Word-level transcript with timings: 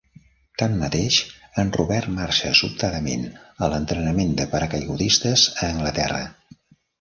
Tanmateix, 0.59 1.17
en 1.63 1.73
Rober 1.75 1.99
marxa 2.15 2.53
sobtadament 2.59 3.27
a 3.67 3.69
l'entrenament 3.75 4.33
de 4.41 4.49
paracaigudistes 4.55 5.45
a 5.59 5.69
Anglaterra. 5.71 6.25